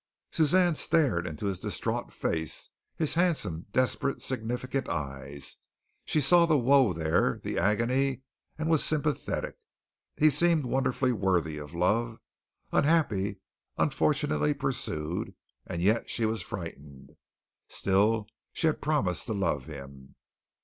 Suzanne 0.31 0.73
stared 0.73 1.27
into 1.27 1.45
his 1.45 1.59
distraught 1.59 2.11
face, 2.11 2.71
his 2.95 3.13
handsome, 3.13 3.67
desperate, 3.71 4.19
significant 4.23 4.89
eyes. 4.89 5.57
She 6.05 6.19
saw 6.19 6.47
the 6.47 6.57
woe 6.57 6.91
there, 6.91 7.39
the 7.43 7.59
agony, 7.59 8.23
and 8.57 8.67
was 8.67 8.83
sympathetic. 8.83 9.59
He 10.17 10.31
seemed 10.31 10.65
wonderfully 10.65 11.11
worthy 11.11 11.59
of 11.59 11.75
love, 11.75 12.19
unhappy, 12.71 13.41
unfortunately 13.77 14.55
pursued; 14.55 15.35
and 15.67 15.83
yet 15.83 16.09
she 16.09 16.25
was 16.25 16.41
frightened. 16.41 17.11
Still 17.67 18.25
she 18.53 18.65
had 18.65 18.81
promised 18.81 19.27
to 19.27 19.35
love 19.35 19.65
him. 19.67 20.15